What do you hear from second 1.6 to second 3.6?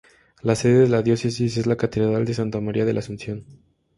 la Catedral de Santa María de la Asunción.